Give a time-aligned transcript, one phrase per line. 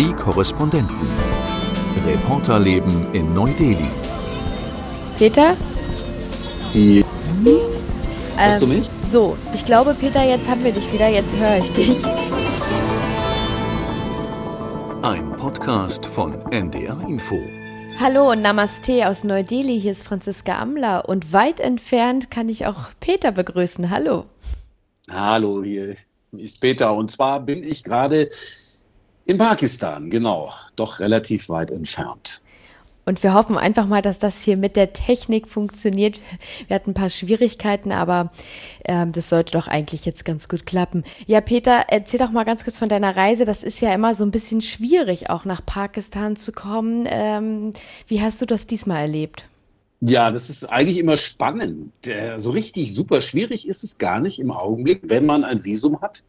[0.00, 0.96] Die Korrespondenten.
[2.06, 3.90] Reporterleben in Neu-Delhi.
[5.18, 5.54] Peter?
[6.72, 7.04] Die.
[8.34, 8.88] Hörst du mich?
[9.02, 12.02] So, ich glaube, Peter, jetzt haben wir dich wieder, jetzt höre ich dich.
[15.02, 17.38] Ein Podcast von NDR Info.
[17.98, 19.78] Hallo und Namaste aus Neu-Delhi.
[19.78, 23.90] Hier ist Franziska Amler und weit entfernt kann ich auch Peter begrüßen.
[23.90, 24.24] Hallo.
[25.10, 25.94] Hallo, hier
[26.32, 26.94] ist Peter.
[26.94, 28.30] Und zwar bin ich gerade
[29.30, 32.42] in Pakistan, genau, doch relativ weit entfernt.
[33.06, 36.20] Und wir hoffen einfach mal, dass das hier mit der Technik funktioniert.
[36.68, 38.30] Wir hatten ein paar Schwierigkeiten, aber
[38.84, 41.04] ähm, das sollte doch eigentlich jetzt ganz gut klappen.
[41.26, 43.44] Ja, Peter, erzähl doch mal ganz kurz von deiner Reise.
[43.44, 47.06] Das ist ja immer so ein bisschen schwierig, auch nach Pakistan zu kommen.
[47.08, 47.72] Ähm,
[48.08, 49.44] wie hast du das diesmal erlebt?
[50.00, 51.92] Ja, das ist eigentlich immer spannend.
[52.36, 56.22] So richtig super schwierig ist es gar nicht im Augenblick, wenn man ein Visum hat.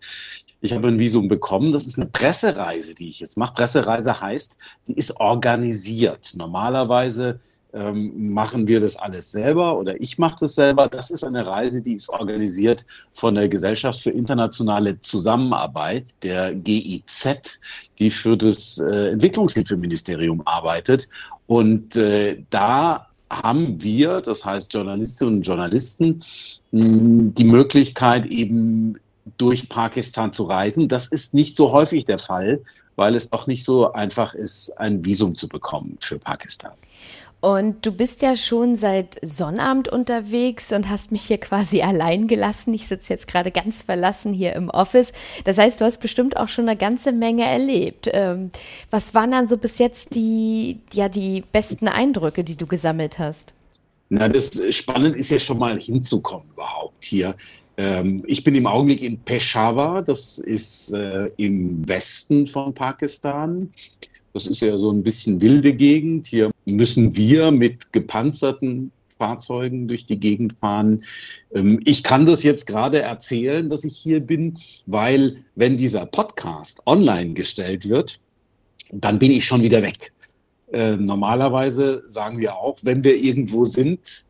[0.62, 1.72] Ich habe ein Visum bekommen.
[1.72, 3.54] Das ist eine Pressereise, die ich jetzt mache.
[3.56, 6.34] Pressereise heißt, die ist organisiert.
[6.35, 7.40] Normalerweise
[7.74, 10.88] ähm, machen wir das alles selber oder ich mache das selber.
[10.88, 17.60] Das ist eine Reise, die ist organisiert von der Gesellschaft für internationale Zusammenarbeit, der GIZ,
[17.98, 21.10] die für das äh, Entwicklungshilfeministerium arbeitet.
[21.48, 26.22] Und äh, da haben wir, das heißt Journalistinnen und Journalisten,
[26.72, 28.98] die Möglichkeit eben
[29.38, 30.88] durch Pakistan zu reisen.
[30.88, 32.62] Das ist nicht so häufig der Fall,
[32.96, 36.74] weil es doch nicht so einfach ist, ein Visum zu bekommen für Pakistan.
[37.41, 42.74] Und du bist ja schon seit Sonnabend unterwegs und hast mich hier quasi allein gelassen.
[42.74, 45.12] Ich sitze jetzt gerade ganz verlassen hier im Office.
[45.44, 48.08] Das heißt, du hast bestimmt auch schon eine ganze Menge erlebt.
[48.13, 48.52] Ähm,
[48.91, 53.54] was waren dann so bis jetzt die, ja, die besten Eindrücke, die du gesammelt hast?
[54.10, 57.35] Na, das Spannende ist ja schon mal hinzukommen überhaupt hier.
[57.77, 63.70] Ähm, ich bin im Augenblick in Peshawar, das ist äh, im Westen von Pakistan.
[64.34, 66.28] Das ist ja so ein bisschen wilde Gegend.
[66.28, 71.03] Hier müssen wir mit gepanzerten Fahrzeugen durch die Gegend fahren.
[71.53, 76.81] Ähm, ich kann das jetzt gerade erzählen, dass ich hier bin, weil wenn dieser Podcast
[76.88, 78.19] online gestellt wird,
[78.91, 80.12] dann bin ich schon wieder weg.
[80.74, 84.25] Ähm, normalerweise sagen wir auch, wenn wir irgendwo sind,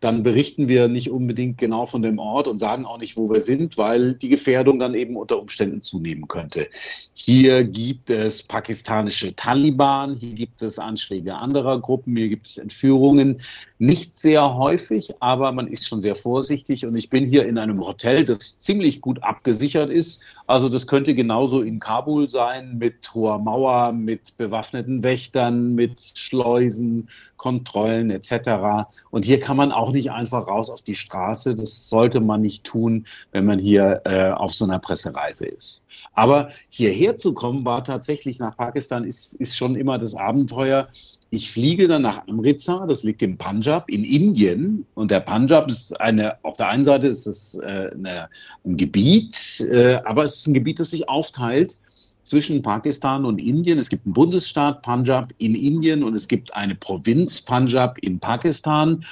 [0.00, 3.40] dann berichten wir nicht unbedingt genau von dem Ort und sagen auch nicht, wo wir
[3.40, 6.68] sind, weil die Gefährdung dann eben unter Umständen zunehmen könnte.
[7.14, 13.38] Hier gibt es pakistanische Taliban, hier gibt es Anschläge anderer Gruppen, hier gibt es Entführungen.
[13.78, 17.84] Nicht sehr häufig, aber man ist schon sehr vorsichtig und ich bin hier in einem
[17.84, 20.22] Hotel, das ziemlich gut abgesichert ist.
[20.46, 27.08] Also das könnte genauso in Kabul sein mit hoher Mauer, mit bewaffneten Wächtern, mit Schleusen,
[27.36, 28.88] Kontrollen etc.
[29.10, 31.54] Und hier kann man auch nicht einfach raus auf die Straße.
[31.54, 35.86] Das sollte man nicht tun, wenn man hier äh, auf so einer Pressereise ist.
[36.12, 40.88] Aber hierher zu kommen, war tatsächlich nach Pakistan, ist, ist schon immer das Abenteuer.
[41.30, 44.86] Ich fliege dann nach Amritsar, das liegt im Punjab, in Indien.
[44.94, 48.28] Und der Punjab ist eine, auf der einen Seite ist es äh, eine,
[48.64, 51.76] ein Gebiet, äh, aber es ist ein Gebiet, das sich aufteilt
[52.24, 53.78] zwischen Pakistan und Indien.
[53.78, 59.04] Es gibt einen Bundesstaat Punjab in Indien und es gibt eine Provinz Punjab in Pakistan.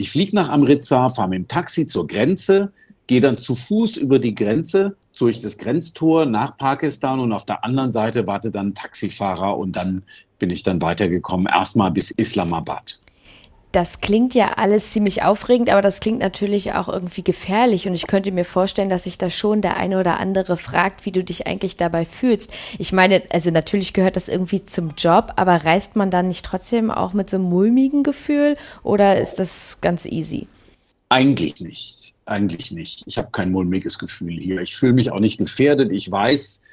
[0.00, 2.72] Ich fliege nach Amritsar, fahre mit dem Taxi zur Grenze,
[3.06, 7.66] gehe dann zu Fuß über die Grenze durch das Grenztor nach Pakistan und auf der
[7.66, 10.02] anderen Seite wartet dann ein Taxifahrer und dann
[10.38, 12.98] bin ich dann weitergekommen, erstmal bis Islamabad.
[13.72, 17.86] Das klingt ja alles ziemlich aufregend, aber das klingt natürlich auch irgendwie gefährlich.
[17.86, 21.12] Und ich könnte mir vorstellen, dass sich da schon der eine oder andere fragt, wie
[21.12, 22.52] du dich eigentlich dabei fühlst.
[22.78, 26.90] Ich meine, also natürlich gehört das irgendwie zum Job, aber reist man dann nicht trotzdem
[26.90, 30.48] auch mit so einem mulmigen Gefühl oder ist das ganz easy?
[31.08, 32.14] Eigentlich nicht.
[32.26, 33.02] Eigentlich nicht.
[33.06, 34.60] Ich habe kein mulmiges Gefühl hier.
[34.60, 35.90] Ich fühle mich auch nicht gefährdet.
[35.92, 36.64] Ich weiß,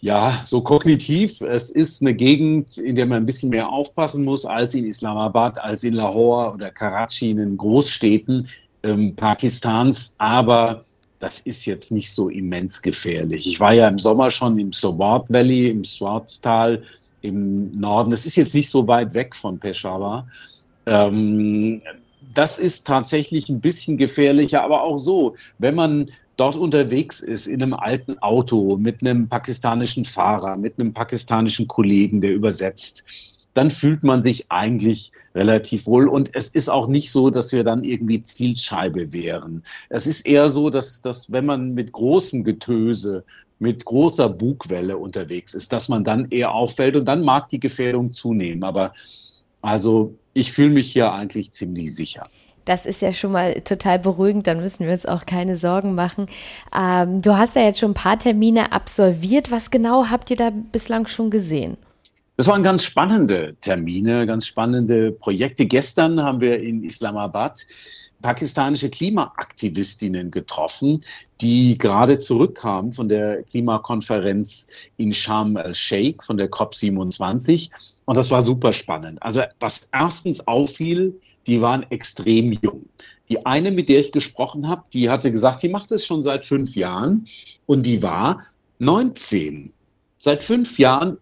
[0.00, 1.40] ja, so kognitiv.
[1.40, 5.58] Es ist eine Gegend, in der man ein bisschen mehr aufpassen muss als in Islamabad,
[5.60, 8.48] als in Lahore oder Karachi, in den Großstädten
[8.84, 10.14] ähm, Pakistans.
[10.18, 10.84] Aber
[11.18, 13.46] das ist jetzt nicht so immens gefährlich.
[13.46, 16.82] Ich war ja im Sommer schon im Swat Valley, im Swat-Tal
[17.22, 18.10] im Norden.
[18.10, 20.28] Das ist jetzt nicht so weit weg von Peshawar.
[20.86, 21.80] Ähm,
[22.34, 27.62] das ist tatsächlich ein bisschen gefährlicher, aber auch so, wenn man dort unterwegs ist in
[27.62, 33.04] einem alten Auto mit einem pakistanischen Fahrer, mit einem pakistanischen Kollegen, der übersetzt,
[33.54, 36.08] dann fühlt man sich eigentlich relativ wohl.
[36.08, 39.64] Und es ist auch nicht so, dass wir dann irgendwie Zielscheibe wären.
[39.88, 43.24] Es ist eher so, dass, dass wenn man mit großem Getöse,
[43.58, 48.12] mit großer Bugwelle unterwegs ist, dass man dann eher auffällt und dann mag die Gefährdung
[48.12, 48.62] zunehmen.
[48.62, 48.92] Aber
[49.60, 52.28] also ich fühle mich hier eigentlich ziemlich sicher.
[52.68, 56.26] Das ist ja schon mal total beruhigend, dann müssen wir uns auch keine Sorgen machen.
[56.78, 59.50] Ähm, du hast ja jetzt schon ein paar Termine absolviert.
[59.50, 61.78] Was genau habt ihr da bislang schon gesehen?
[62.36, 65.64] Das waren ganz spannende Termine, ganz spannende Projekte.
[65.64, 67.66] Gestern haben wir in Islamabad
[68.20, 71.00] pakistanische Klimaaktivistinnen getroffen,
[71.40, 74.66] die gerade zurückkamen von der Klimakonferenz
[74.98, 77.70] in Sharm el-Sheikh, von der COP27.
[78.04, 79.22] Und das war super spannend.
[79.22, 81.18] Also was erstens auffiel,
[81.48, 82.86] die waren extrem jung.
[83.28, 86.44] Die eine, mit der ich gesprochen habe, die hatte gesagt, sie macht es schon seit
[86.44, 87.26] fünf Jahren
[87.66, 88.44] und die war
[88.78, 89.72] 19.
[90.18, 91.16] Seit fünf Jahren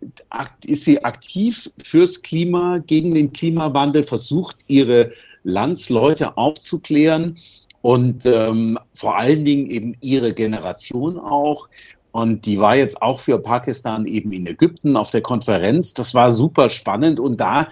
[0.64, 5.12] ist sie aktiv fürs Klima, gegen den Klimawandel, versucht ihre
[5.44, 7.36] Landsleute aufzuklären
[7.82, 11.68] und ähm, vor allen Dingen eben ihre Generation auch.
[12.10, 15.92] Und die war jetzt auch für Pakistan eben in Ägypten auf der Konferenz.
[15.92, 17.68] Das war super spannend und da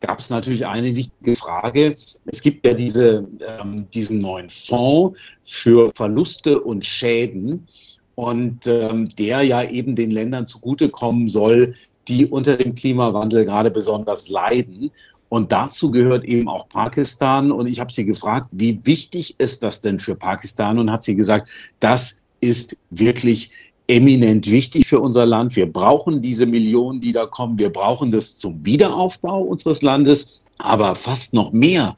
[0.00, 1.96] gab es natürlich eine wichtige Frage.
[2.26, 7.66] Es gibt ja diese, ähm, diesen neuen Fonds für Verluste und Schäden
[8.14, 11.74] und ähm, der ja eben den Ländern zugutekommen soll,
[12.08, 14.90] die unter dem Klimawandel gerade besonders leiden.
[15.28, 17.50] Und dazu gehört eben auch Pakistan.
[17.50, 20.78] Und ich habe sie gefragt, wie wichtig ist das denn für Pakistan?
[20.78, 21.50] Und hat sie gesagt,
[21.80, 23.50] das ist wirklich
[23.88, 25.56] eminent wichtig für unser Land.
[25.56, 27.58] Wir brauchen diese Millionen, die da kommen.
[27.58, 30.42] Wir brauchen das zum Wiederaufbau unseres Landes.
[30.58, 31.94] Aber fast noch mehr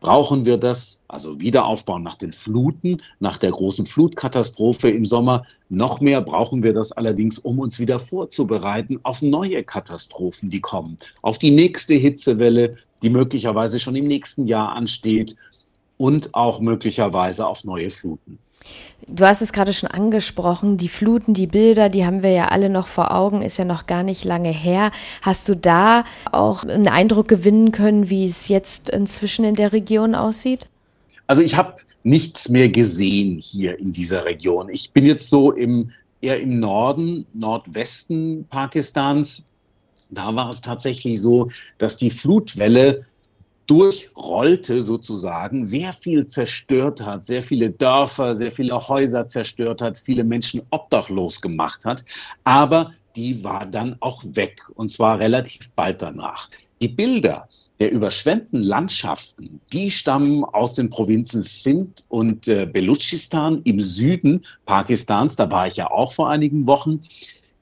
[0.00, 5.42] brauchen wir das, also Wiederaufbau nach den Fluten, nach der großen Flutkatastrophe im Sommer.
[5.68, 10.96] Noch mehr brauchen wir das allerdings, um uns wieder vorzubereiten auf neue Katastrophen, die kommen,
[11.22, 15.34] auf die nächste Hitzewelle, die möglicherweise schon im nächsten Jahr ansteht
[15.96, 18.38] und auch möglicherweise auf neue Fluten.
[19.08, 22.68] Du hast es gerade schon angesprochen, die Fluten, die Bilder, die haben wir ja alle
[22.68, 24.90] noch vor Augen, ist ja noch gar nicht lange her.
[25.22, 30.14] Hast du da auch einen Eindruck gewinnen können, wie es jetzt inzwischen in der Region
[30.14, 30.66] aussieht?
[31.28, 34.68] Also ich habe nichts mehr gesehen hier in dieser Region.
[34.70, 39.48] Ich bin jetzt so im, eher im Norden, Nordwesten Pakistans.
[40.10, 41.48] Da war es tatsächlich so,
[41.78, 43.06] dass die Flutwelle
[43.66, 50.24] durchrollte sozusagen, sehr viel zerstört hat, sehr viele Dörfer, sehr viele Häuser zerstört hat, viele
[50.24, 52.04] Menschen obdachlos gemacht hat.
[52.44, 56.48] Aber die war dann auch weg und zwar relativ bald danach.
[56.82, 57.48] Die Bilder
[57.80, 65.36] der überschwemmten Landschaften, die stammen aus den Provinzen Sindh und äh, Belutschistan im Süden Pakistans.
[65.36, 67.00] Da war ich ja auch vor einigen Wochen.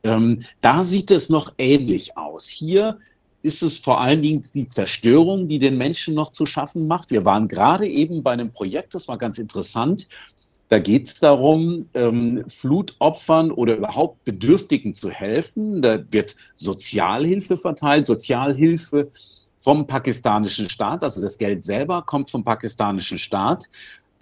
[0.03, 2.49] Ähm, da sieht es noch ähnlich aus.
[2.49, 2.99] Hier
[3.45, 7.11] ist es vor allen Dingen die Zerstörung, die den Menschen noch zu schaffen macht.
[7.11, 10.09] Wir waren gerade eben bei einem Projekt, das war ganz interessant.
[10.71, 15.83] Da geht es darum, ähm, Flutopfern oder überhaupt Bedürftigen zu helfen.
[15.83, 19.11] Da wird Sozialhilfe verteilt, Sozialhilfe
[19.59, 23.69] vom pakistanischen Staat, also das Geld selber kommt vom pakistanischen Staat.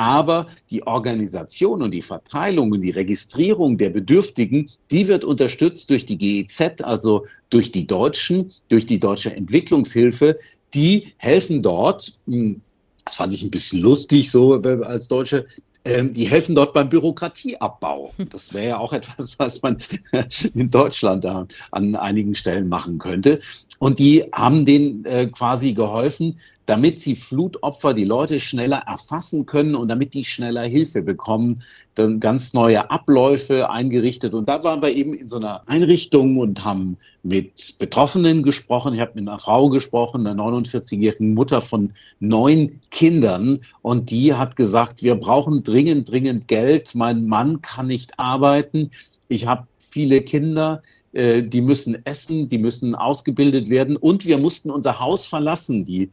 [0.02, 6.04] Aber die Organisation und die Verteilung und die Registrierung der Bedürftigen, die wird unterstützt durch
[6.04, 10.40] die GEZ, also durch die Deutschen, durch die deutsche Entwicklungshilfe.
[10.74, 12.60] Die helfen dort, hm,
[13.04, 15.44] das fand ich ein bisschen lustig so als Deutsche,
[15.84, 18.12] ähm, die helfen dort beim Bürokratieabbau.
[18.30, 19.76] Das wäre ja auch etwas, was man
[20.54, 23.40] in Deutschland da an einigen Stellen machen könnte.
[23.78, 29.74] Und die haben denen äh, quasi geholfen, damit sie Flutopfer, die Leute schneller erfassen können
[29.74, 31.62] und damit die schneller Hilfe bekommen,
[31.94, 34.34] dann ganz neue Abläufe eingerichtet.
[34.34, 38.94] Und da waren wir eben in so einer Einrichtung und haben mit Betroffenen gesprochen.
[38.94, 43.60] Ich habe mit einer Frau gesprochen, einer 49-jährigen Mutter von neun Kindern.
[43.82, 46.94] Und die hat gesagt, wir brauchen dringend, dringend Geld.
[46.94, 48.90] Mein Mann kann nicht arbeiten.
[49.28, 54.70] Ich habe viele Kinder, äh, die müssen essen, die müssen ausgebildet werden und wir mussten
[54.70, 55.84] unser Haus verlassen.
[55.84, 56.10] Die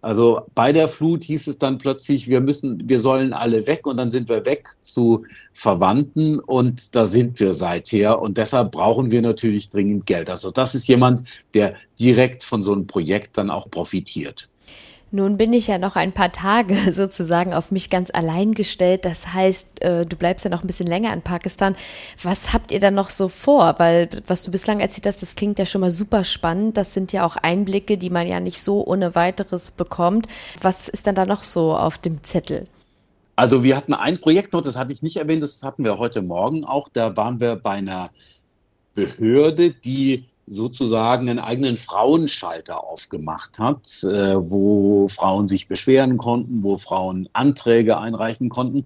[0.00, 3.98] also bei der Flut hieß es dann plötzlich, wir müssen, wir sollen alle weg und
[3.98, 9.22] dann sind wir weg zu Verwandten und da sind wir seither und deshalb brauchen wir
[9.22, 10.28] natürlich dringend Geld.
[10.28, 11.22] Also das ist jemand,
[11.54, 14.48] der direkt von so einem Projekt dann auch profitiert.
[15.14, 19.04] Nun bin ich ja noch ein paar Tage sozusagen auf mich ganz allein gestellt.
[19.04, 21.76] Das heißt, äh, du bleibst ja noch ein bisschen länger in Pakistan.
[22.22, 23.74] Was habt ihr dann noch so vor?
[23.76, 26.78] Weil was du bislang erzählt hast, das klingt ja schon mal super spannend.
[26.78, 30.28] Das sind ja auch Einblicke, die man ja nicht so ohne weiteres bekommt.
[30.62, 32.66] Was ist dann da noch so auf dem Zettel?
[33.36, 36.22] Also wir hatten ein Projekt noch, das hatte ich nicht erwähnt, das hatten wir heute
[36.22, 36.88] Morgen auch.
[36.88, 38.10] Da waren wir bei einer
[38.94, 46.78] Behörde, die sozusagen einen eigenen Frauenschalter aufgemacht hat, äh, wo Frauen sich beschweren konnten, wo
[46.78, 48.84] Frauen Anträge einreichen konnten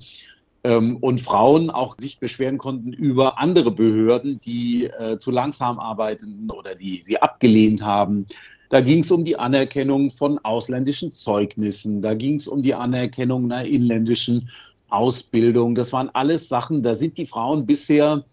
[0.64, 6.50] ähm, und Frauen auch sich beschweren konnten über andere Behörden, die äh, zu langsam arbeiten
[6.50, 8.26] oder die sie abgelehnt haben.
[8.68, 13.50] Da ging es um die Anerkennung von ausländischen Zeugnissen, da ging es um die Anerkennung
[13.50, 14.50] einer inländischen
[14.88, 15.74] Ausbildung.
[15.74, 18.24] Das waren alles Sachen, da sind die Frauen bisher,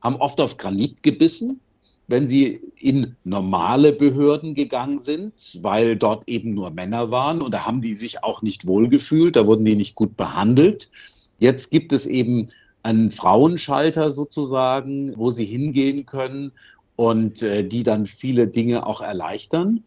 [0.00, 1.60] haben oft auf Granit gebissen,
[2.06, 7.66] wenn sie in normale Behörden gegangen sind, weil dort eben nur Männer waren und da
[7.66, 10.90] haben die sich auch nicht wohlgefühlt, da wurden die nicht gut behandelt.
[11.38, 12.46] Jetzt gibt es eben
[12.82, 16.52] einen Frauenschalter sozusagen, wo sie hingehen können
[16.96, 19.82] und äh, die dann viele Dinge auch erleichtern.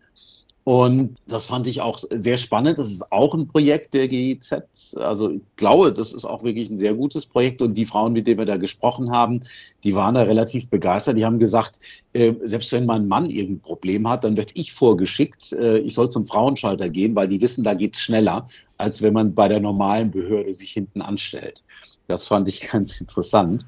[0.67, 2.77] Und das fand ich auch sehr spannend.
[2.77, 4.97] Das ist auch ein Projekt der GIZ.
[4.97, 7.61] Also ich glaube, das ist auch wirklich ein sehr gutes Projekt.
[7.61, 9.39] Und die Frauen, mit denen wir da gesprochen haben,
[9.85, 11.15] die waren da relativ begeistert.
[11.17, 11.79] Die haben gesagt,
[12.11, 16.11] äh, selbst wenn mein Mann irgendein Problem hat, dann werde ich vorgeschickt, äh, ich soll
[16.11, 18.45] zum Frauenschalter gehen, weil die wissen, da geht's schneller,
[18.75, 21.63] als wenn man bei der normalen Behörde sich hinten anstellt.
[22.09, 23.65] Das fand ich ganz interessant.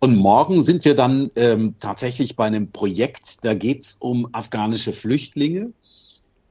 [0.00, 4.92] Und morgen sind wir dann ähm, tatsächlich bei einem Projekt, da geht es um afghanische
[4.92, 5.72] Flüchtlinge,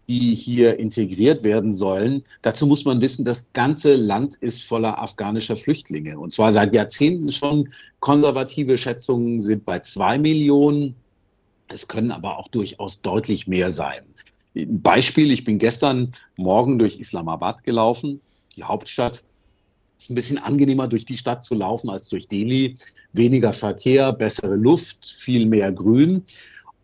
[0.08, 2.24] die hier integriert werden sollen.
[2.42, 6.18] Dazu muss man wissen, das ganze Land ist voller afghanischer Flüchtlinge.
[6.18, 7.70] Und zwar seit Jahrzehnten schon.
[8.00, 10.96] Konservative Schätzungen sind bei zwei Millionen.
[11.68, 14.04] Es können aber auch durchaus deutlich mehr sein.
[14.54, 18.22] Beispiel, ich bin gestern Morgen durch Islamabad gelaufen,
[18.56, 19.24] die Hauptstadt.
[20.00, 22.78] Ist ein bisschen angenehmer, durch die Stadt zu laufen als durch Delhi.
[23.14, 26.24] Weniger Verkehr, bessere Luft, viel mehr Grün.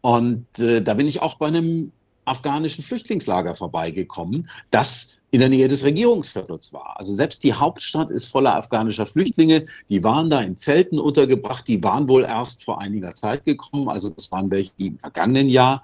[0.02, 1.92] Und äh, da bin ich auch bei einem
[2.26, 6.96] afghanischen Flüchtlingslager vorbeigekommen, das in der Nähe des Regierungsviertels war.
[6.98, 9.66] Also selbst die Hauptstadt ist voller afghanischer Flüchtlinge.
[9.90, 11.68] Die waren da in Zelten untergebracht.
[11.68, 13.90] Die waren wohl erst vor einiger Zeit gekommen.
[13.90, 15.82] Also das waren welche, die im vergangenen Jahr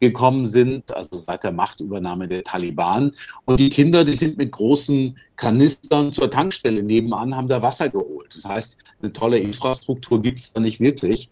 [0.00, 3.12] gekommen sind, also seit der Machtübernahme der Taliban.
[3.44, 8.34] Und die Kinder, die sind mit großen Kanistern zur Tankstelle nebenan, haben da Wasser geholt.
[8.34, 11.30] Das heißt, eine tolle Infrastruktur gibt es da nicht wirklich.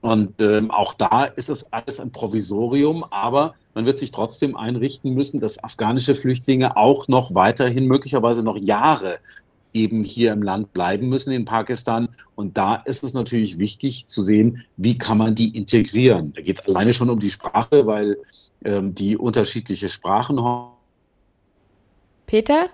[0.00, 5.12] Und ähm, auch da ist es alles ein Provisorium, aber man wird sich trotzdem einrichten
[5.12, 9.18] müssen, dass afghanische Flüchtlinge auch noch weiterhin, möglicherweise noch Jahre
[9.72, 12.08] eben hier im Land bleiben müssen in Pakistan.
[12.34, 16.32] Und da ist es natürlich wichtig zu sehen, wie kann man die integrieren.
[16.34, 18.18] Da geht es alleine schon um die Sprache, weil
[18.64, 20.72] ähm, die unterschiedliche Sprachen haben.
[22.26, 22.66] Peter?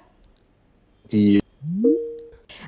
[1.12, 1.40] Die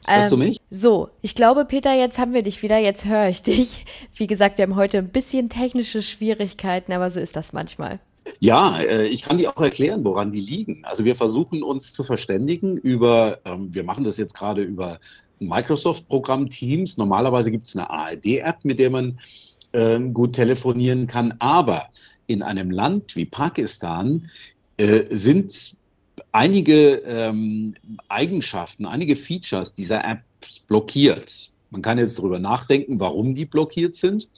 [0.07, 0.59] Hörst du Ähm, mich?
[0.71, 3.85] So, ich glaube, Peter, jetzt haben wir dich wieder, jetzt höre ich dich.
[4.15, 8.01] Wie gesagt, wir haben heute ein bisschen technische Schwierigkeiten, aber so ist das manchmal.
[8.41, 10.85] Ja, äh, ich kann dir auch erklären, woran die liegen.
[10.85, 14.99] Also wir versuchen uns zu verständigen über, ähm, wir machen das jetzt gerade über
[15.41, 16.99] Microsoft-Programm Teams.
[16.99, 19.19] Normalerweise gibt es eine ARD-App, mit der man
[19.73, 21.35] ähm, gut telefonieren kann.
[21.39, 21.89] Aber
[22.27, 24.29] in einem Land wie Pakistan
[24.77, 25.75] äh, sind
[26.33, 27.75] einige ähm,
[28.09, 31.53] Eigenschaften, einige Features dieser Apps blockiert.
[31.71, 34.29] Man kann jetzt darüber nachdenken, warum die blockiert sind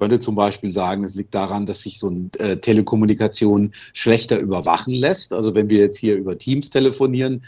[0.00, 4.94] könnte zum Beispiel sagen, es liegt daran, dass sich so eine äh, Telekommunikation schlechter überwachen
[4.94, 5.34] lässt.
[5.34, 7.42] Also wenn wir jetzt hier über Teams telefonieren,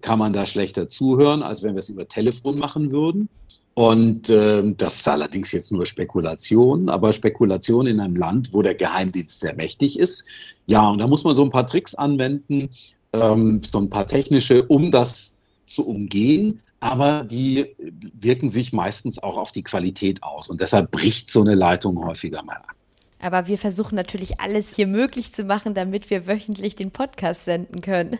[0.00, 3.28] kann man da schlechter zuhören, als wenn wir es über Telefon machen würden.
[3.74, 8.74] Und ähm, das ist allerdings jetzt nur Spekulation, aber Spekulation in einem Land, wo der
[8.74, 10.24] Geheimdienst sehr mächtig ist.
[10.66, 12.70] Ja, und da muss man so ein paar Tricks anwenden,
[13.12, 15.36] ähm, so ein paar technische, um das
[15.66, 17.74] zu umgehen aber die
[18.14, 20.48] wirken sich meistens auch auf die Qualität aus.
[20.48, 22.74] Und deshalb bricht so eine Leitung häufiger mal ab.
[23.20, 27.80] Aber wir versuchen natürlich alles hier möglich zu machen, damit wir wöchentlich den Podcast senden
[27.80, 28.18] können.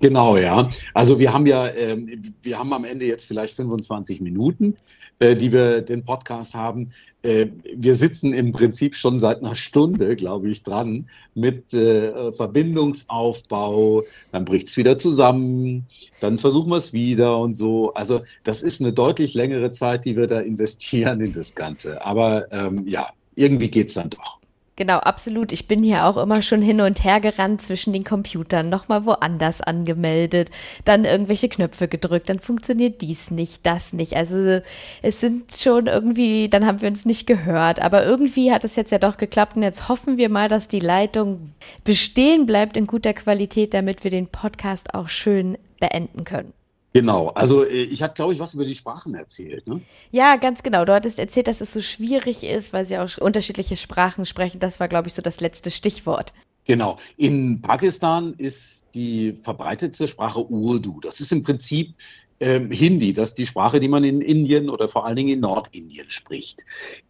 [0.00, 0.68] Genau, ja.
[0.94, 4.76] Also wir haben ja, ähm, wir haben am Ende jetzt vielleicht 25 Minuten,
[5.18, 6.92] äh, die wir den Podcast haben.
[7.22, 14.04] Äh, wir sitzen im Prinzip schon seit einer Stunde, glaube ich, dran mit äh, Verbindungsaufbau.
[14.30, 15.86] Dann bricht es wieder zusammen,
[16.20, 17.92] dann versuchen wir es wieder und so.
[17.94, 22.04] Also das ist eine deutlich längere Zeit, die wir da investieren in das Ganze.
[22.04, 24.40] Aber ähm, ja, irgendwie geht es dann doch.
[24.78, 25.50] Genau, absolut.
[25.50, 29.60] Ich bin hier auch immer schon hin und her gerannt zwischen den Computern, nochmal woanders
[29.60, 30.52] angemeldet,
[30.84, 34.14] dann irgendwelche Knöpfe gedrückt, dann funktioniert dies nicht, das nicht.
[34.14, 34.60] Also
[35.02, 38.92] es sind schon irgendwie, dann haben wir uns nicht gehört, aber irgendwie hat es jetzt
[38.92, 43.14] ja doch geklappt und jetzt hoffen wir mal, dass die Leitung bestehen bleibt in guter
[43.14, 46.52] Qualität, damit wir den Podcast auch schön beenden können.
[46.92, 49.66] Genau, also äh, ich habe, glaube ich, was über die Sprachen erzählt.
[49.66, 49.80] Ne?
[50.10, 50.84] Ja, ganz genau.
[50.84, 54.58] Du hattest erzählt, dass es so schwierig ist, weil sie auch unterschiedliche Sprachen sprechen.
[54.58, 56.32] Das war, glaube ich, so das letzte Stichwort.
[56.64, 56.98] Genau.
[57.16, 61.00] In Pakistan ist die verbreitetste Sprache Urdu.
[61.00, 61.94] Das ist im Prinzip
[62.40, 65.40] ähm, Hindi, das ist die Sprache, die man in Indien oder vor allen Dingen in
[65.40, 66.64] Nordindien spricht.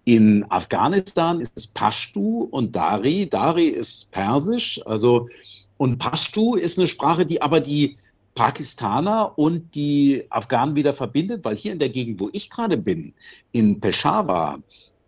[0.04, 3.28] In Afghanistan ist es Pashtu und Dari.
[3.28, 5.28] Dari ist Persisch, also
[5.76, 7.96] und Pashtu ist eine Sprache, die aber die
[8.38, 13.12] Pakistaner und die Afghanen wieder verbindet, weil hier in der Gegend, wo ich gerade bin,
[13.52, 14.60] in Peshawar,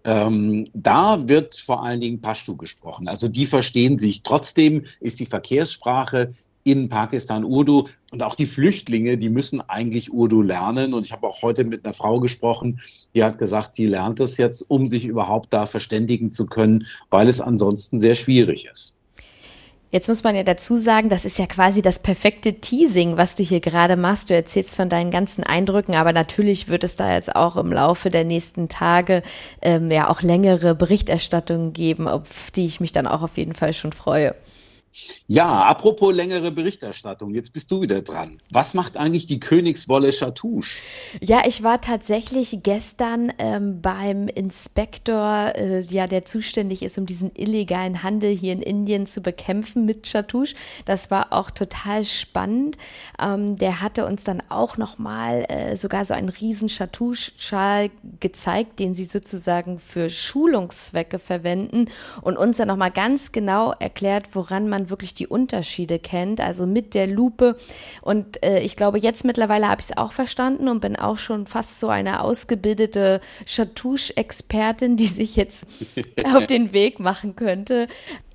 [0.02, 3.06] Ähm, da wird vor allen Dingen Pashto gesprochen.
[3.06, 4.22] Also die verstehen sich.
[4.22, 6.32] Trotzdem ist die Verkehrssprache
[6.64, 10.94] in Pakistan Urdu und auch die Flüchtlinge, die müssen eigentlich Urdu lernen.
[10.94, 12.80] Und ich habe auch heute mit einer Frau gesprochen,
[13.14, 17.28] die hat gesagt, sie lernt es jetzt, um sich überhaupt da verständigen zu können, weil
[17.28, 18.99] es ansonsten sehr schwierig ist.
[19.92, 23.42] Jetzt muss man ja dazu sagen, das ist ja quasi das perfekte Teasing, was du
[23.42, 24.30] hier gerade machst.
[24.30, 28.08] Du erzählst von deinen ganzen Eindrücken, aber natürlich wird es da jetzt auch im Laufe
[28.08, 29.24] der nächsten Tage
[29.62, 33.72] ähm, ja auch längere Berichterstattungen geben, auf die ich mich dann auch auf jeden Fall
[33.72, 34.36] schon freue.
[35.26, 38.40] Ja, apropos längere Berichterstattung, jetzt bist du wieder dran.
[38.50, 40.78] Was macht eigentlich die Königswolle Chatouche?
[41.20, 47.30] Ja, ich war tatsächlich gestern ähm, beim Inspektor, äh, ja, der zuständig ist, um diesen
[47.36, 50.56] illegalen Handel hier in Indien zu bekämpfen mit Chatouche.
[50.86, 52.76] Das war auch total spannend.
[53.20, 58.96] Ähm, der hatte uns dann auch nochmal äh, sogar so einen riesen Chatouche-Schal gezeigt, den
[58.96, 61.86] sie sozusagen für Schulungszwecke verwenden
[62.22, 66.66] und uns dann nochmal ganz genau erklärt, woran man man wirklich die Unterschiede kennt, also
[66.66, 67.56] mit der Lupe.
[68.02, 71.46] Und äh, ich glaube, jetzt mittlerweile habe ich es auch verstanden und bin auch schon
[71.46, 75.66] fast so eine ausgebildete Chatouche-Expertin, die sich jetzt
[76.24, 77.88] auf den Weg machen könnte,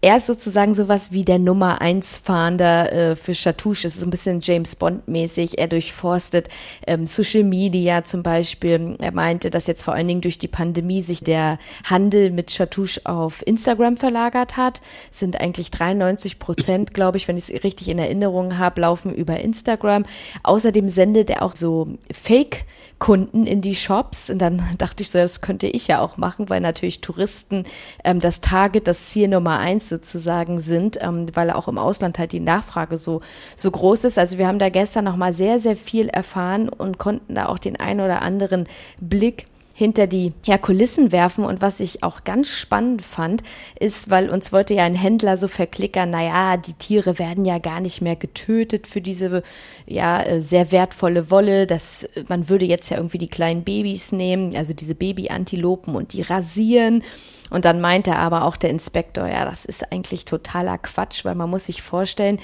[0.05, 3.87] er ist sozusagen sowas wie der Nummer 1 Fahnder äh, für Chatouche.
[3.87, 5.57] Es ist so ein bisschen James Bond mäßig.
[5.57, 6.47] Er durchforstet
[6.85, 8.97] ähm, Social Media zum Beispiel.
[8.99, 13.01] Er meinte, dass jetzt vor allen Dingen durch die Pandemie sich der Handel mit Chatouche
[13.05, 14.79] auf Instagram verlagert hat.
[15.11, 19.11] Es sind eigentlich 93 Prozent, glaube ich, wenn ich es richtig in Erinnerung habe, laufen
[19.11, 20.05] über Instagram.
[20.43, 22.65] Außerdem sendet er auch so Fake
[22.99, 24.29] Kunden in die Shops.
[24.29, 27.65] Und dann dachte ich so, das könnte ich ja auch machen, weil natürlich Touristen
[28.03, 32.33] ähm, das Target, das Ziel Nummer eins sozusagen sind, ähm, weil auch im Ausland halt
[32.33, 33.21] die Nachfrage so,
[33.55, 34.19] so groß ist.
[34.19, 37.79] Also wir haben da gestern nochmal sehr, sehr viel erfahren und konnten da auch den
[37.79, 38.67] einen oder anderen
[38.99, 39.45] Blick
[39.77, 41.43] hinter die ja, Kulissen werfen.
[41.43, 43.43] Und was ich auch ganz spannend fand,
[43.77, 47.81] ist, weil uns wollte ja ein Händler so verklickern, naja, die Tiere werden ja gar
[47.81, 49.43] nicht mehr getötet für diese
[49.85, 51.67] ja äh, sehr wertvolle Wolle.
[51.67, 56.21] dass man würde jetzt ja irgendwie die kleinen Babys nehmen, also diese Baby-Antilopen und die
[56.21, 57.03] rasieren.
[57.51, 61.49] Und dann meinte aber auch der Inspektor, ja, das ist eigentlich totaler Quatsch, weil man
[61.49, 62.39] muss sich vorstellen,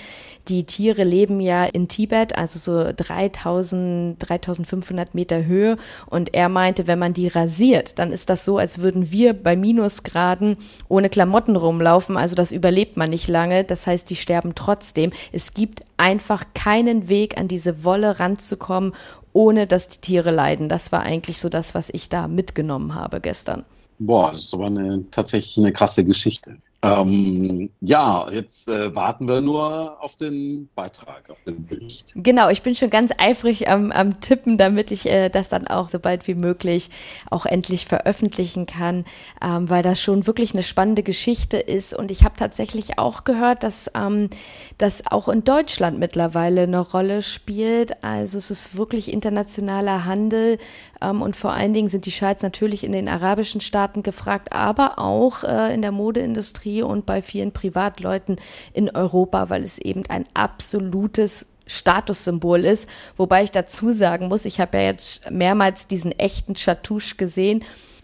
[0.48, 5.78] die Tiere leben ja in Tibet, also so 3000, 3500 Meter Höhe.
[6.08, 9.56] Und er meinte, wenn man die rasiert, dann ist das so, als würden wir bei
[9.56, 10.58] Minusgraden
[10.88, 12.18] ohne Klamotten rumlaufen.
[12.18, 13.64] Also das überlebt man nicht lange.
[13.64, 15.12] Das heißt, die sterben trotzdem.
[15.32, 18.94] Es gibt einfach keinen Weg, an diese Wolle ranzukommen,
[19.34, 20.70] ohne dass die Tiere leiden.
[20.70, 23.64] Das war eigentlich so das, was ich da mitgenommen habe gestern.
[24.00, 26.58] Boah, das ist aber eine, tatsächlich eine krasse Geschichte.
[26.84, 32.14] Ähm, ja, jetzt äh, warten wir nur auf den Beitrag, auf den Bericht.
[32.16, 35.90] Genau, ich bin schon ganz eifrig am, am Tippen, damit ich äh, das dann auch
[35.90, 36.90] so bald wie möglich
[37.30, 39.06] auch endlich veröffentlichen kann,
[39.44, 41.94] ähm, weil das schon wirklich eine spannende Geschichte ist.
[41.94, 44.32] Und ich habe tatsächlich auch gehört, dass ähm,
[44.80, 48.04] das auch in Deutschland mittlerweile eine Rolle spielt.
[48.04, 50.58] Also es ist wirklich internationaler Handel
[51.00, 54.98] ähm, und vor allen Dingen sind die Schals natürlich in den arabischen Staaten gefragt, aber
[54.98, 58.38] auch äh, in der Modeindustrie und bei vielen Privatleuten
[58.74, 62.90] in Europa, weil es eben ein absolutes Statussymbol ist.
[63.16, 67.64] Wobei ich dazu sagen muss, ich habe ja jetzt mehrmals diesen echten Chatouche gesehen.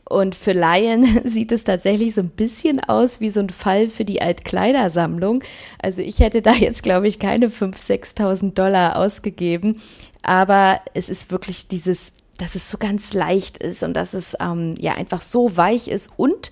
[0.10, 4.06] Und für Laien sieht es tatsächlich so ein bisschen aus wie so ein Fall für
[4.06, 5.43] die Altkleidersammlung.
[5.80, 9.82] Also ich hätte da jetzt, glaube ich, keine 5.000, 6.000 Dollar ausgegeben.
[10.21, 14.75] Aber es ist wirklich dieses dass es so ganz leicht ist und dass es ähm,
[14.77, 16.12] ja einfach so weich ist.
[16.17, 16.51] Und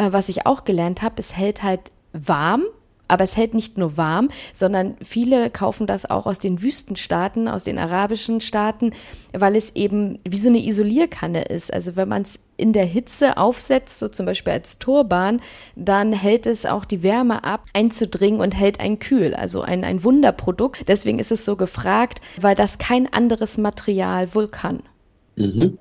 [0.00, 2.64] äh, was ich auch gelernt habe, es hält halt warm.
[3.06, 7.64] Aber es hält nicht nur warm, sondern viele kaufen das auch aus den Wüstenstaaten, aus
[7.64, 8.92] den arabischen Staaten,
[9.32, 11.74] weil es eben wie so eine Isolierkanne ist.
[11.74, 15.40] Also wenn man es in der Hitze aufsetzt, so zum Beispiel als Turban,
[15.74, 19.34] dann hält es auch die Wärme ab, einzudringen und hält ein kühl.
[19.34, 20.86] Also ein, ein Wunderprodukt.
[20.86, 24.84] Deswegen ist es so gefragt, weil das kein anderes Material wohl kann.
[25.34, 25.78] Mhm.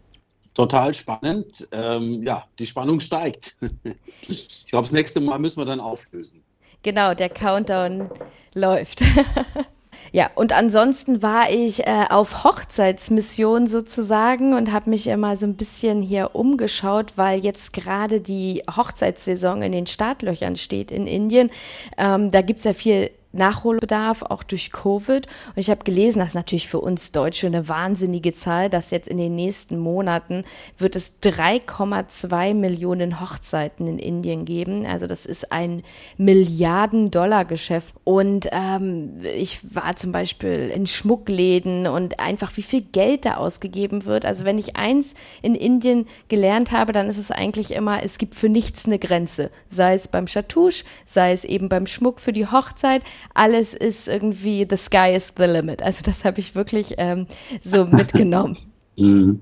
[0.53, 1.67] Total spannend.
[1.71, 3.55] Ähm, ja, die Spannung steigt.
[4.27, 6.43] ich glaube, das nächste Mal müssen wir dann auflösen.
[6.83, 8.09] Genau, der Countdown
[8.53, 9.03] läuft.
[10.11, 15.55] Ja, und ansonsten war ich äh, auf Hochzeitsmission sozusagen und habe mich immer so ein
[15.55, 21.51] bisschen hier umgeschaut, weil jetzt gerade die Hochzeitssaison in den Startlöchern steht in Indien.
[21.97, 25.27] Ähm, da gibt's ja viel Nachholbedarf, auch durch Covid.
[25.27, 29.07] Und ich habe gelesen, das ist natürlich für uns Deutsche eine wahnsinnige Zahl, dass jetzt
[29.07, 30.43] in den nächsten Monaten
[30.77, 34.85] wird es 3,2 Millionen Hochzeiten in Indien geben.
[34.85, 35.83] Also das ist ein
[36.17, 37.93] Milliarden-Dollar-Geschäft.
[38.03, 44.05] Und ähm, ich war zum Beispiel in Schmuckläden und einfach wie viel Geld da ausgegeben
[44.05, 44.25] wird.
[44.25, 45.13] Also wenn ich eins
[45.43, 49.51] in Indien gelernt habe, dann ist es eigentlich immer, es gibt für nichts eine Grenze.
[49.67, 54.65] Sei es beim Chatouche, sei es eben beim Schmuck für die Hochzeit alles ist irgendwie
[54.69, 55.81] the sky is the limit.
[55.81, 57.27] Also das habe ich wirklich ähm,
[57.61, 58.57] so mitgenommen.
[58.97, 59.41] Mhm.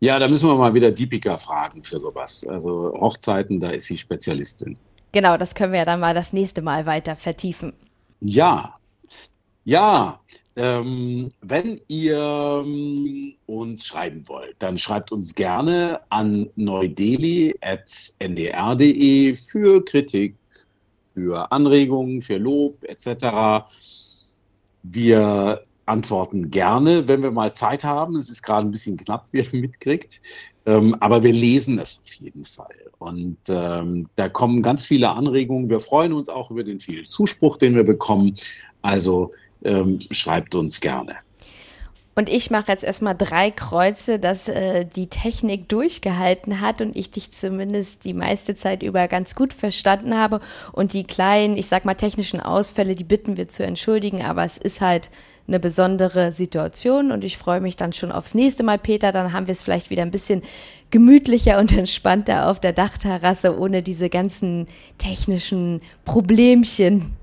[0.00, 2.46] Ja, da müssen wir mal wieder Deepika fragen für sowas.
[2.46, 4.78] Also Hochzeiten, da ist sie Spezialistin.
[5.12, 7.72] Genau, das können wir ja dann mal das nächste Mal weiter vertiefen.
[8.20, 8.78] Ja,
[9.64, 10.20] ja.
[10.56, 17.54] Ähm, wenn ihr ähm, uns schreiben wollt, dann schreibt uns gerne an neudeli.ndr.de
[19.34, 20.37] für Kritik,
[21.18, 23.66] für Anregungen, für Lob etc.
[24.82, 28.16] Wir antworten gerne, wenn wir mal Zeit haben.
[28.16, 30.20] Es ist gerade ein bisschen knapp, wie ihr mitkriegt.
[30.66, 32.74] Ähm, aber wir lesen es auf jeden Fall.
[32.98, 35.70] Und ähm, da kommen ganz viele Anregungen.
[35.70, 38.34] Wir freuen uns auch über den vielen Zuspruch, den wir bekommen.
[38.82, 39.30] Also
[39.64, 41.16] ähm, schreibt uns gerne.
[42.18, 47.12] Und ich mache jetzt erstmal drei Kreuze, dass äh, die Technik durchgehalten hat und ich
[47.12, 50.40] dich zumindest die meiste Zeit über ganz gut verstanden habe.
[50.72, 54.58] Und die kleinen, ich sag mal, technischen Ausfälle, die bitten wir zu entschuldigen, aber es
[54.58, 55.10] ist halt
[55.46, 59.12] eine besondere Situation und ich freue mich dann schon aufs nächste Mal, Peter.
[59.12, 60.42] Dann haben wir es vielleicht wieder ein bisschen
[60.90, 64.66] gemütlicher und entspannter auf der Dachterrasse, ohne diese ganzen
[64.98, 67.16] technischen Problemchen.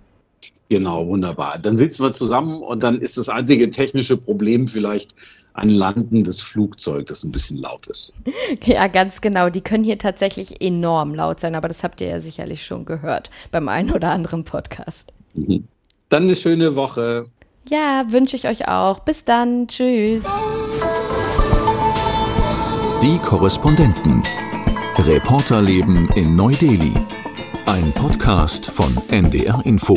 [0.69, 1.59] Genau, wunderbar.
[1.59, 5.15] Dann sitzen wir zusammen und dann ist das einzige technische Problem vielleicht
[5.53, 8.15] ein landendes Flugzeug, das ein bisschen laut ist.
[8.65, 9.49] Ja, ganz genau.
[9.49, 13.29] Die können hier tatsächlich enorm laut sein, aber das habt ihr ja sicherlich schon gehört
[13.51, 15.13] beim einen oder anderen Podcast.
[15.33, 15.67] Mhm.
[16.09, 17.27] Dann eine schöne Woche.
[17.69, 18.99] Ja, wünsche ich euch auch.
[18.99, 19.67] Bis dann.
[19.67, 20.27] Tschüss.
[23.01, 24.23] Die Korrespondenten.
[24.97, 26.93] Reporterleben in Neu-Delhi.
[27.65, 29.95] Ein Podcast von NDR Info.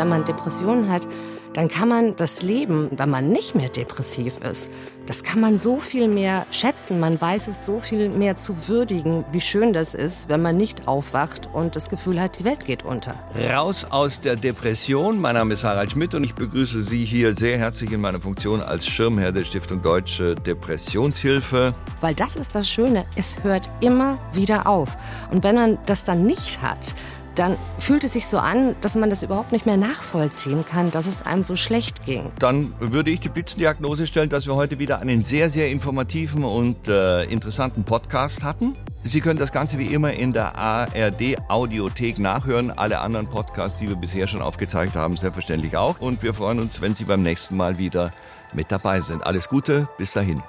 [0.00, 1.06] wenn man Depressionen hat,
[1.52, 4.70] dann kann man das Leben, wenn man nicht mehr depressiv ist,
[5.06, 7.00] das kann man so viel mehr schätzen.
[7.00, 10.86] Man weiß es so viel mehr zu würdigen, wie schön das ist, wenn man nicht
[10.86, 13.14] aufwacht und das Gefühl hat, die Welt geht unter.
[13.52, 15.20] Raus aus der Depression.
[15.20, 18.60] Mein Name ist Harald Schmidt und ich begrüße Sie hier sehr herzlich in meiner Funktion
[18.60, 21.74] als Schirmherr der Stiftung Deutsche Depressionshilfe.
[22.00, 24.96] Weil das ist das Schöne, es hört immer wieder auf.
[25.32, 26.94] Und wenn man das dann nicht hat,
[27.34, 31.06] dann fühlt es sich so an, dass man das überhaupt nicht mehr nachvollziehen kann, dass
[31.06, 32.30] es einem so schlecht ging.
[32.38, 36.88] Dann würde ich die Blitzendiagnose stellen, dass wir heute wieder einen sehr, sehr informativen und
[36.88, 38.76] äh, interessanten Podcast hatten.
[39.02, 42.70] Sie können das Ganze wie immer in der ARD Audiothek nachhören.
[42.70, 46.00] Alle anderen Podcasts, die wir bisher schon aufgezeigt haben, selbstverständlich auch.
[46.00, 48.12] Und wir freuen uns, wenn Sie beim nächsten Mal wieder
[48.52, 49.24] mit dabei sind.
[49.24, 50.42] Alles Gute, bis dahin.